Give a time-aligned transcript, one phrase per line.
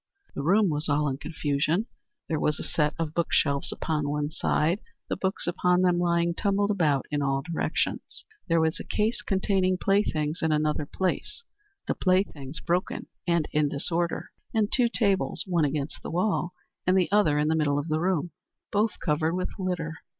[0.33, 1.85] The room was all in confusion.
[2.27, 6.33] There was a set of book shelves upon one side, the books upon them lying
[6.33, 8.25] tumbled about in all directions.
[8.47, 11.43] There was a case containing playthings in another place,
[11.87, 16.55] the playthings broken and in disorder; and two tables, one against the wall,
[16.87, 18.31] and the other in the middle of the room,
[18.71, 19.97] both covered with litter.